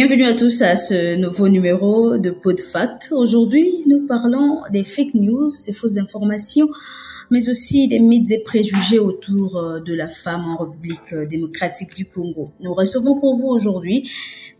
[0.00, 3.08] Bienvenue à tous à ce nouveau numéro de PodFact.
[3.10, 6.68] Aujourd'hui, nous parlons des fake news, ces fausses informations,
[7.32, 11.96] mais aussi des mythes et préjugés autour euh, de la femme en République euh, démocratique
[11.96, 12.52] du Congo.
[12.60, 14.08] Nous recevons pour vous aujourd'hui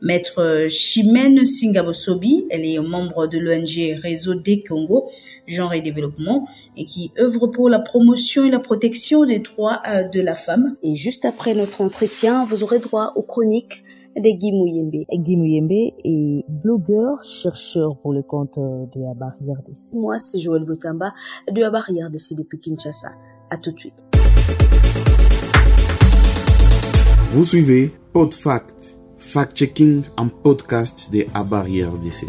[0.03, 2.47] Maître Chimène Singabosobi.
[2.51, 5.09] Elle est membre de l'ONG Réseau des Congo,
[5.47, 10.03] genre et développement, et qui œuvre pour la promotion et la protection des droits euh,
[10.03, 10.75] de la femme.
[10.83, 13.85] Et juste après notre entretien, vous aurez droit aux chroniques
[14.21, 15.05] de Guy Mouyembe.
[15.13, 19.95] Guy Mouyembe est blogueur, chercheur pour le compte de la barrière DC.
[19.95, 21.13] Moi, c'est Joël Botamba
[21.51, 23.11] de la barrière DC depuis Kinshasa.
[23.51, 24.05] À tout de suite.
[27.33, 32.27] Vous suivez PodFact, fact-checking en podcast de la barrière DC.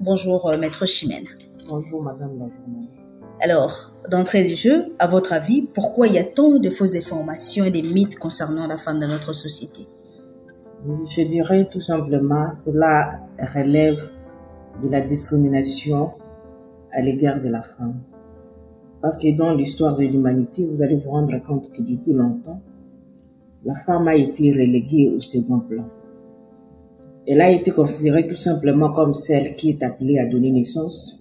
[0.00, 1.26] Bonjour, euh, Maître Chimène.
[1.68, 3.07] Bonjour, Madame la journaliste.
[3.40, 7.64] Alors, d'entrée du jeu, à votre avis, pourquoi il y a tant de fausses informations
[7.64, 9.86] et des mythes concernant la femme dans notre société?
[10.84, 13.20] Je dirais tout simplement, cela
[13.54, 14.10] relève
[14.82, 16.10] de la discrimination
[16.92, 18.00] à l'égard de la femme.
[19.00, 22.60] Parce que dans l'histoire de l'humanité, vous allez vous rendre compte que depuis longtemps,
[23.64, 25.88] la femme a été reléguée au second plan.
[27.24, 31.17] Elle a été considérée tout simplement comme celle qui est appelée à donner naissance,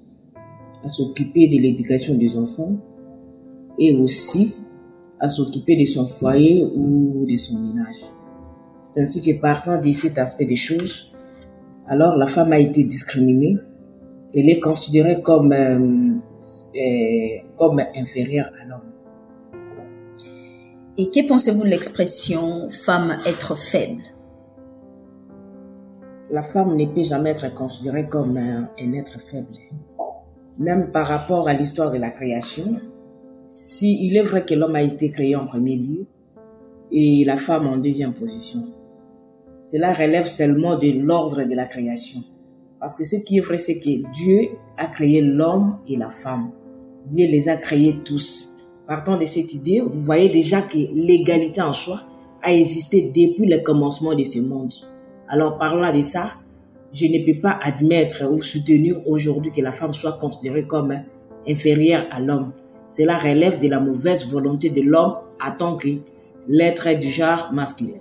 [0.83, 2.77] à s'occuper de l'éducation des enfants
[3.79, 4.55] et aussi
[5.19, 7.97] à s'occuper de son foyer ou de son ménage.
[8.83, 11.11] C'est ainsi que partant de cet aspect des choses,
[11.87, 13.57] alors la femme a été discriminée.
[14.33, 18.81] Elle est considérée comme, euh, euh, comme inférieure à l'homme.
[20.97, 24.01] Et que pensez-vous de l'expression femme être faible
[26.31, 29.55] La femme ne peut jamais être considérée comme un, un être faible
[30.59, 32.79] même par rapport à l'histoire de la création,
[33.47, 36.05] si il est vrai que l'homme a été créé en premier lieu
[36.91, 38.63] et la femme en deuxième position,
[39.61, 42.21] cela relève seulement de l'ordre de la création.
[42.79, 46.51] Parce que ce qui est vrai, c'est que Dieu a créé l'homme et la femme.
[47.05, 48.55] Dieu les a créés tous.
[48.87, 52.01] Partant de cette idée, vous voyez déjà que l'égalité en soi
[52.41, 54.73] a existé depuis le commencement de ce monde.
[55.27, 56.29] Alors parlant de ça,
[56.93, 60.93] je ne peux pas admettre ou soutenir aujourd'hui que la femme soit considérée comme
[61.47, 62.53] inférieure à l'homme.
[62.89, 65.15] Cela relève de la mauvaise volonté de l'homme
[65.45, 65.89] en tant que
[66.47, 67.99] l'être du genre masculin.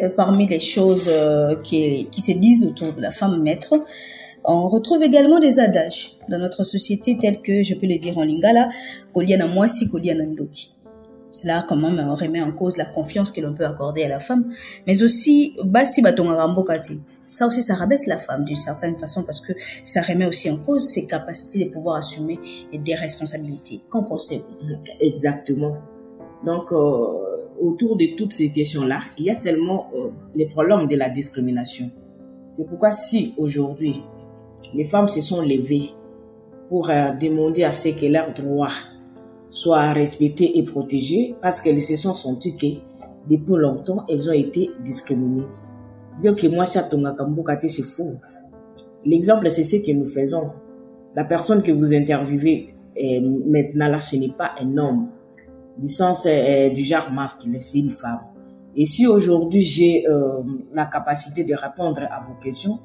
[0.00, 3.74] Euh, parmi les choses euh, qui, se disent autour de la femme maître,
[4.44, 8.24] on retrouve également des adages dans notre société tels que, je peux le dire en
[8.24, 8.68] lingala,
[9.12, 10.74] Koliana Mwasi, Koliana Ndoki.
[11.30, 14.50] Cela quand même remet en cause la confiance que l'on peut accorder à la femme,
[14.86, 17.00] mais aussi Basi Batonga Rambokati
[17.32, 20.58] ça aussi, ça rabaisse la femme d'une certaine façon parce que ça remet aussi en
[20.58, 22.38] cause ses capacités de pouvoir assumer
[22.72, 23.80] des responsabilités.
[23.88, 25.78] Qu'en pensez-vous Exactement.
[26.44, 30.94] Donc, euh, autour de toutes ces questions-là, il y a seulement euh, les problèmes de
[30.94, 31.90] la discrimination.
[32.48, 34.04] C'est pourquoi si aujourd'hui,
[34.74, 35.90] les femmes se sont levées
[36.68, 38.72] pour euh, demander à ce que leurs droits
[39.48, 44.70] soient respectés et protégés, parce qu'elles se sont senties que depuis longtemps, elles ont été
[44.84, 45.46] discriminées
[46.20, 46.88] dire que moi, ça
[47.68, 48.14] c'est faux.
[49.04, 50.50] L'exemple, c'est ce que nous faisons.
[51.14, 52.74] La personne que vous interviewez
[53.46, 55.08] maintenant là, ce n'est pas un homme.
[55.78, 58.20] Disons, c'est du genre masculin, c'est une femme.
[58.74, 60.42] Et si aujourd'hui j'ai euh,
[60.72, 62.78] la capacité de répondre à vos questions,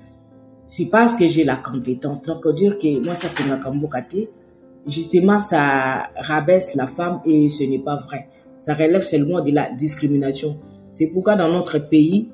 [0.65, 2.21] c'est parce que j'ai la compétence.
[2.23, 3.29] Donc, dire que moi, ça
[4.85, 8.27] justement, ça rabaisse la femme et ce n'est pas vrai.
[8.57, 10.57] Ça relève seulement de la discrimination.
[10.91, 12.29] C'est pourquoi dans notre pays,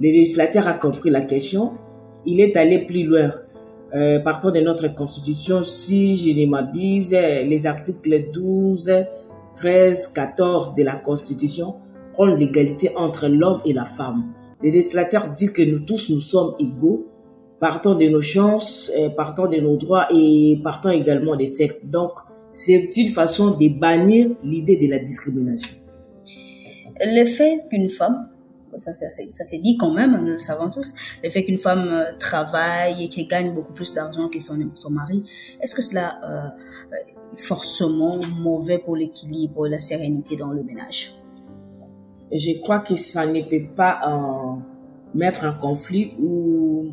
[0.00, 1.72] le législateur a compris la question.
[2.26, 3.32] Il est allé plus loin.
[3.94, 8.90] Euh, partant de notre constitution, si je ne m'abuse, les articles 12,
[9.54, 11.76] 13, 14 de la constitution
[12.12, 14.32] prennent l'égalité entre l'homme et la femme.
[14.62, 17.06] Le législateur dit que nous tous, nous sommes égaux,
[17.60, 21.86] partant de nos chances, euh, partant de nos droits et partant également des sectes.
[21.88, 22.12] Donc,
[22.52, 25.76] c'est une façon de bannir l'idée de la discrimination.
[27.00, 28.28] Le fait qu'une femme
[28.78, 33.04] ça, s'est dit quand même, nous le savons tous, le fait qu'une femme euh, travaille
[33.04, 34.56] et qu'elle gagne beaucoup plus d'argent que son,
[34.90, 35.24] mari,
[35.60, 36.96] est-ce que cela euh,
[37.34, 41.14] est forcément mauvais pour l'équilibre, la sérénité dans le ménage?
[42.32, 44.00] Je crois que ça ne peut pas
[45.14, 46.90] mettre un conflit ou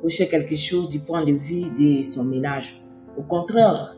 [0.00, 2.82] faucher quelque chose du point de vue de son ménage.
[3.16, 3.94] Au contraire,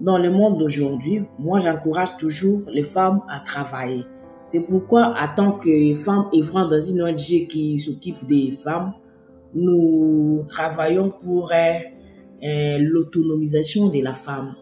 [0.00, 4.04] dans le monde d'aujourd'hui, moi j'encourage toujours les femmes à travailler
[4.44, 8.92] c'est pourquoi, en tant que femmes œuvrant dans une ONG qui s'occupe des femmes,
[9.54, 11.56] nous travaillons pour euh,
[12.44, 14.54] euh, l'autonomisation de la femme.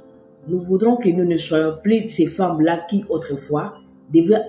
[0.48, 3.74] Nous voudrons que nous ne soyons plus ces femmes-là qui, autrefois,
[4.12, 4.40] devaient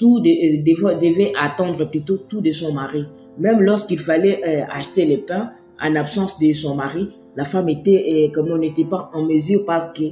[0.00, 3.04] tout devait attendre plutôt tout de son mari.
[3.38, 5.50] Même lorsqu'il fallait euh, acheter les pains
[5.80, 9.64] en absence de son mari, la femme était, euh, comme on n'était pas en mesure
[9.66, 10.04] parce que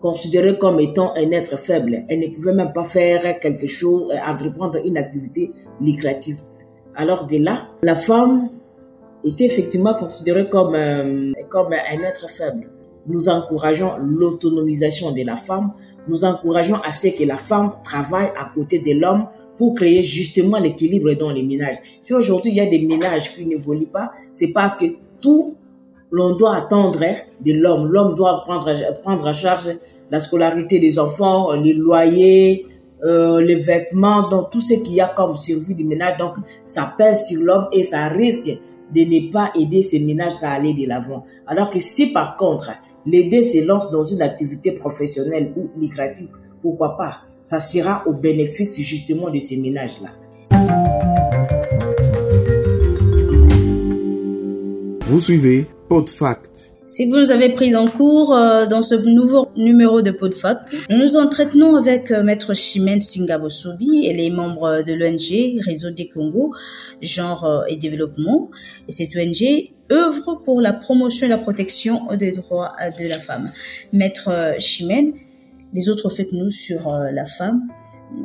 [0.00, 2.04] considérée comme étant un être faible.
[2.08, 6.38] Elle ne pouvait même pas faire quelque chose, entreprendre une activité lucrative.
[6.94, 8.50] Alors de là, la femme
[9.24, 12.70] était effectivement considérée comme, euh, comme un être faible.
[13.06, 15.72] Nous encourageons l'autonomisation de la femme,
[16.08, 19.26] nous encourageons à ce que la femme travaille à côté de l'homme
[19.56, 21.76] pour créer justement l'équilibre dans les ménages.
[22.02, 24.86] Si aujourd'hui il y a des ménages qui n'évoluent pas, c'est parce que
[25.20, 25.56] tout
[26.10, 27.86] l'on doit attendre de l'homme.
[27.86, 29.70] L'homme doit prendre, prendre en charge
[30.10, 32.66] la scolarité des enfants, les loyers,
[33.04, 36.16] euh, les vêtements, donc tout ce qu'il y a comme survie du ménage.
[36.18, 38.50] Donc ça pèse sur l'homme et ça risque
[38.94, 41.24] de ne pas aider ces ménages à aller de l'avant.
[41.46, 42.70] Alors que si par contre
[43.06, 46.28] l'aider se lance dans une activité professionnelle ou lucrative,
[46.60, 50.10] pourquoi pas Ça sera au bénéfice justement de ces ménages-là.
[55.10, 56.70] Vous suivez PodFact.
[56.84, 60.98] Si vous nous avez pris en cours euh, dans ce nouveau numéro de PodFact, nous
[60.98, 64.06] nous entretenons avec euh, Maître Chimène Singabosobi.
[64.06, 66.54] Elle est membre de l'ONG Réseau des Congo,
[67.02, 68.52] genre euh, et développement.
[68.86, 73.50] Et cette ONG œuvre pour la promotion et la protection des droits de la femme.
[73.92, 75.14] Maître Chimène,
[75.74, 77.62] les autres fake news sur euh, la femme,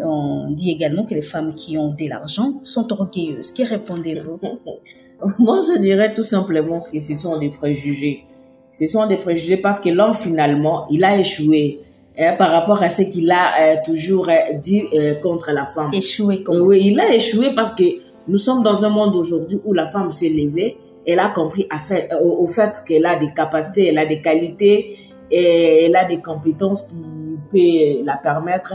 [0.04, 3.50] on dit également que les femmes qui ont de l'argent sont orgueilleuses.
[3.50, 4.40] Qui répondez-vous
[5.40, 8.24] Moi, je dirais tout simplement que ce sont des préjugés.
[8.72, 11.80] Ce sont des préjugés parce que l'homme, finalement, il a échoué
[12.20, 15.92] hein, par rapport à ce qu'il a euh, toujours euh, dit euh, contre la femme.
[15.94, 17.84] Échouer Euh, comme oui, il a échoué parce que
[18.28, 20.78] nous sommes dans un monde aujourd'hui où la femme s'est levée.
[21.08, 24.22] Elle a compris à fait, au, au fait qu'elle a des capacités, elle a des
[24.22, 24.98] qualités
[25.32, 28.74] et elle a des compétences qui peuvent la permettre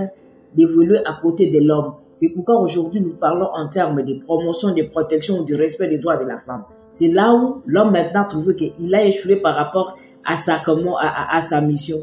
[0.57, 1.93] d'évoluer à côté de l'homme.
[2.11, 6.17] C'est pourquoi aujourd'hui nous parlons en termes de promotion, de protection, du respect des droits
[6.17, 6.65] de la femme.
[6.91, 11.07] C'est là où l'homme maintenant trouve qu'il a échoué par rapport à sa, comment, à,
[11.07, 11.99] à- à sa mission.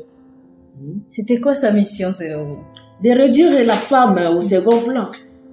[1.09, 2.59] C'était quoi sa mission, selon vous?
[3.03, 5.07] De réduire la femme au second plan,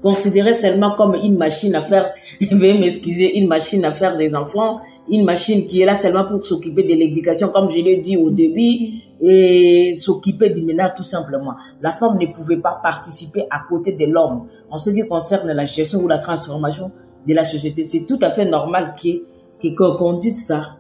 [0.05, 2.13] considérée seulement comme une machine à faire,
[2.53, 6.45] veuillez m'excuser, une machine à faire des enfants, une machine qui est là seulement pour
[6.45, 11.55] s'occuper de l'éducation, comme je l'ai dit au début, et s'occuper du ménage tout simplement.
[11.81, 15.65] La femme ne pouvait pas participer à côté de l'homme en ce qui concerne la
[15.65, 16.91] gestion ou la transformation
[17.27, 17.87] de la société.
[17.87, 18.95] C'est tout à fait normal
[19.79, 20.77] qu'on dise ça.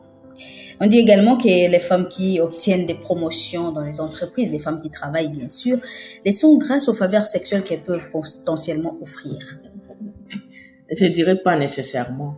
[0.80, 4.80] On dit également que les femmes qui obtiennent des promotions dans les entreprises, les femmes
[4.80, 5.78] qui travaillent bien sûr,
[6.24, 9.38] les sont grâce aux faveurs sexuelles qu'elles peuvent potentiellement offrir.
[10.90, 12.36] Je dirais pas nécessairement.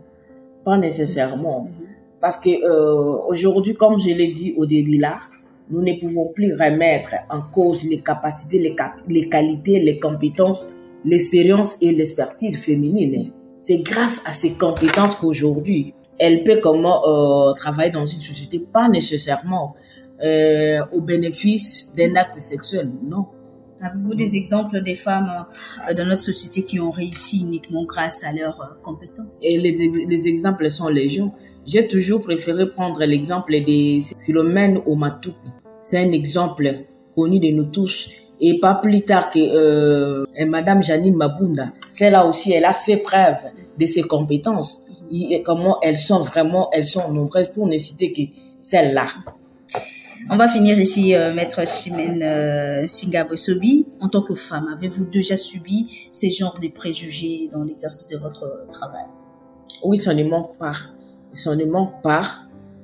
[0.63, 1.69] Pas nécessairement.
[2.21, 5.19] Parce que euh, aujourd'hui, comme je l'ai dit au début là,
[5.69, 8.75] nous ne pouvons plus remettre en cause les capacités, les,
[9.07, 10.67] les qualités, les compétences,
[11.03, 13.31] l'expérience et l'expertise féminine.
[13.59, 18.89] C'est grâce à ces compétences qu'aujourd'hui, elle peut comment euh, travailler dans une société, pas
[18.89, 19.75] nécessairement
[20.23, 23.27] euh, au bénéfice d'un acte sexuel, non.
[23.79, 25.29] Avez-vous des exemples des femmes
[25.87, 29.39] euh, dans notre société qui ont réussi uniquement grâce à leurs compétences?
[29.43, 31.31] Et les, ex- les exemples sont légion.
[31.65, 35.35] J'ai toujours préféré prendre l'exemple de Philomène Omatuku.
[35.79, 38.09] C'est un exemple connu de nous tous.
[38.39, 41.69] Et pas plus tard que et Madame Janine Mabunda.
[41.89, 43.37] Celle-là aussi, elle a fait preuve
[43.79, 44.86] de ses compétences.
[45.11, 48.21] Et comment elles sont vraiment, elles sont nombreuses pour ne citer que
[48.59, 49.07] celle-là.
[50.29, 53.85] On va finir ici, euh, Maître Chimène euh, Singabosobi.
[54.01, 58.67] En tant que femme, avez-vous déjà subi ces genres de préjugés dans l'exercice de votre
[58.69, 59.05] travail?
[59.83, 60.73] Oui, ça ne manque pas.
[61.33, 62.23] Ça ne manque pas.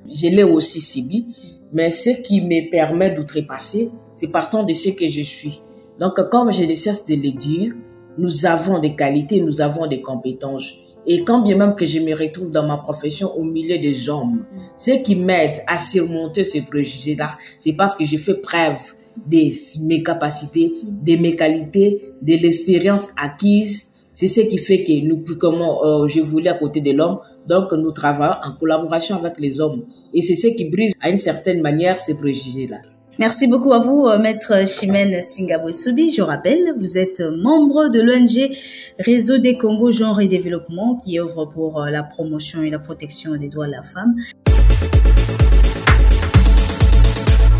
[0.06, 1.26] Je l'ai aussi subi.
[1.72, 5.60] Mais ce qui me permet d'outrepasser, c'est partant de ce que je suis.
[6.00, 7.74] Donc, comme je ne cesse de le dire,
[8.16, 10.74] nous avons des qualités, nous avons des compétences.
[11.06, 14.44] Et quand bien même que je me retrouve dans ma profession au milieu des hommes,
[14.76, 18.78] ce qui m'aide à surmonter ce préjugé-là, c'est parce que je fais preuve
[19.26, 23.94] de mes capacités, de mes qualités, de l'expérience acquise.
[24.12, 27.18] C'est ce qui fait que nous, comment euh, je voulais à côté de l'homme,
[27.48, 29.84] donc nous travaillons en collaboration avec les hommes.
[30.12, 32.93] Et c'est ce qui brise à une certaine manière ces préjugés-là.
[33.18, 36.08] Merci beaucoup à vous, euh, Maître Chimène Singabosubi.
[36.08, 38.50] Je rappelle, vous êtes membre de l'ONG
[38.98, 43.36] Réseau des Congo Genre et Développement qui œuvre pour euh, la promotion et la protection
[43.36, 44.16] des droits de la femme.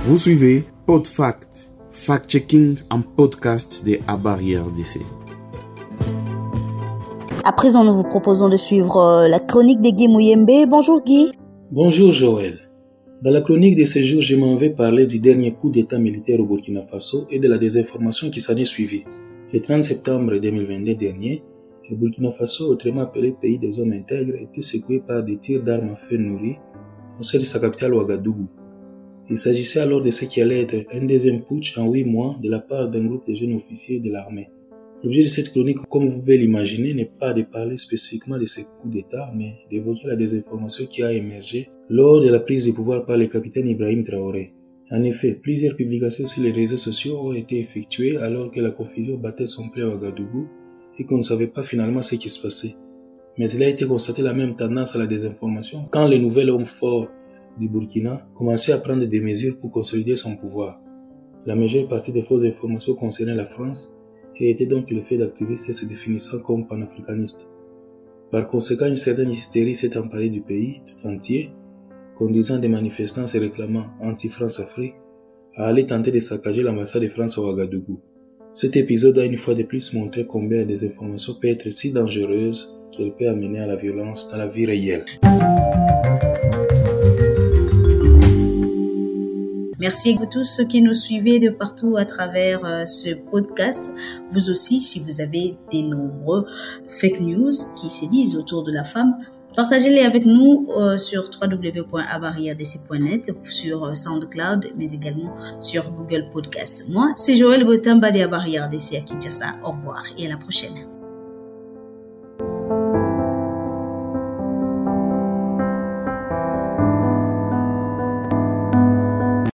[0.06, 5.00] Vous suivez PodFact, fact-checking en podcast de Abarrière DC.
[7.44, 10.68] À présent, nous vous proposons de suivre euh, la chronique de Guy Mouyembe.
[10.68, 11.30] Bonjour Guy.
[11.70, 12.63] Bonjour Joël.
[13.24, 16.40] Dans la chronique de ce jour, je m'en vais parler du dernier coup d'État militaire
[16.40, 19.04] au Burkina Faso et de la désinformation qui s'en est suivie.
[19.50, 21.42] Le 30 septembre 2022 dernier,
[21.88, 25.88] le Burkina Faso, autrement appelé pays des hommes intègres, était secoué par des tirs d'armes
[25.88, 26.56] à feu nourris
[27.18, 28.46] au sein de sa capitale Ouagadougou.
[29.30, 32.50] Il s'agissait alors de ce qui allait être un deuxième putsch en huit mois de
[32.50, 34.50] la part d'un groupe de jeunes officiers de l'armée.
[35.04, 38.64] L'objet de cette chronique, comme vous pouvez l'imaginer, n'est pas de parler spécifiquement de ces
[38.80, 43.04] coups d'État, mais d'évoquer la désinformation qui a émergé lors de la prise de pouvoir
[43.04, 44.54] par le capitaine Ibrahim Traoré.
[44.90, 49.18] En effet, plusieurs publications sur les réseaux sociaux ont été effectuées alors que la confusion
[49.18, 50.49] battait son plein à Ouagadougou
[50.99, 52.75] et qu'on ne savait pas finalement ce qui se passait.
[53.37, 56.64] Mais il a été constaté la même tendance à la désinformation quand les nouvel homme
[56.64, 57.08] fort
[57.58, 60.80] du Burkina commençait à prendre des mesures pour consolider son pouvoir.
[61.44, 64.00] La majeure partie des fausses informations concernaient la France
[64.36, 67.48] et était donc le fait d'activistes se définissant comme panafricanistes.
[68.30, 71.52] Par conséquent, une certaine hystérie s'est emparée du pays tout entier,
[72.18, 74.94] conduisant des manifestants se réclamant anti-France-Afrique
[75.56, 78.00] à aller tenter de saccager l'ambassade de France à Ouagadougou.
[78.52, 82.78] Cet épisode a une fois de plus montré combien la désinformation peut être si dangereuse
[82.92, 85.04] qu'elle peut amener à la violence dans la vie réelle.
[89.84, 93.92] Merci à vous tous qui nous suivez de partout à travers euh, ce podcast.
[94.30, 96.46] Vous aussi, si vous avez des nombreux
[96.88, 99.18] fake news qui se disent autour de la femme,
[99.54, 106.86] partagez-les avec nous euh, sur www.abariadc.net, sur euh, SoundCloud, mais également sur Google Podcast.
[106.88, 109.56] Moi, c'est Joël Botamba de Abariadc à Kinshasa.
[109.64, 110.93] Au revoir et à la prochaine.